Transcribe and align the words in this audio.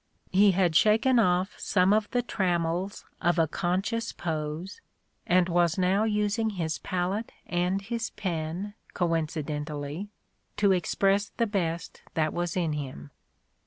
He 0.31 0.53
had 0.53 0.75
shaken 0.75 1.19
off 1.19 1.53
some 1.59 1.93
of 1.93 2.09
the 2.09 2.23
trammels 2.23 3.05
of 3.21 3.37
a 3.37 3.47
conscious 3.47 4.11
pose, 4.11 4.81
and 5.27 5.47
was 5.47 5.77
now 5.77 6.05
using 6.05 6.49
his 6.49 6.79
palette 6.79 7.31
and 7.45 7.79
his 7.83 8.09
pen, 8.09 8.73
coinci 8.95 9.43
dently, 9.43 10.07
to 10.57 10.71
express 10.71 11.29
the 11.37 11.45
best 11.45 12.01
that 12.15 12.33
was 12.33 12.57
in 12.57 12.73
him. 12.73 13.11